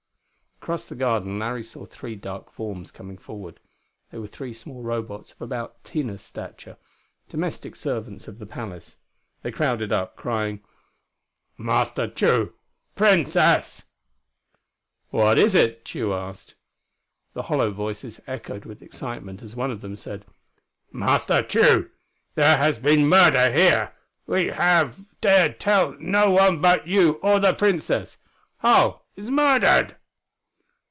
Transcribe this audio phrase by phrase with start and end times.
[0.63, 3.59] Across the garden Larry saw three dark forms coming forward.
[4.11, 6.77] They were three small Robots of about Tina's stature
[7.27, 8.97] domestic servants of the palace.
[9.41, 10.59] They crowded up, crying:
[11.57, 12.53] "Master Tugh!
[12.93, 13.85] Princess!"
[15.09, 16.53] "What is it?" Tugh asked.
[17.33, 20.25] The hollow voices echoed with excitement as one of them said:
[20.91, 21.89] "Master Tugh,
[22.35, 23.93] there has been murder here!
[24.27, 28.19] We have dared tell no one but you or the Princess.
[28.57, 29.95] Harl is murdered!"